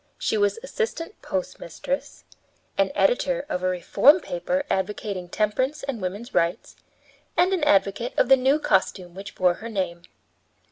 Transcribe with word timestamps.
She 0.17 0.35
was 0.35 0.57
assistant 0.63 1.21
postmistress; 1.21 2.23
an 2.75 2.89
editor 2.95 3.45
of 3.49 3.61
a 3.61 3.67
reform 3.69 4.19
paper 4.19 4.65
advocating 4.67 5.29
temperance 5.29 5.83
and 5.83 6.01
woman's 6.01 6.33
rights; 6.33 6.75
and 7.37 7.53
an 7.53 7.63
advocate 7.63 8.17
of 8.17 8.27
the 8.27 8.35
new 8.35 8.57
costume 8.57 9.13
which 9.13 9.35
bore 9.35 9.53
her 9.61 9.69
name! 9.69 10.01